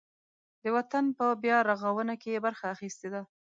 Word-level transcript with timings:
د 0.63 0.65
وطن 0.75 1.05
په 1.17 1.25
بیارغاونه 1.43 2.13
کې 2.21 2.29
یې 2.33 2.43
برخه 2.45 2.65
اخیستې 2.75 3.07
ده. 3.13 3.21